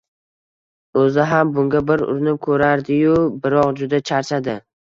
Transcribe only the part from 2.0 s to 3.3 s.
urinib ko‘rardi-yu,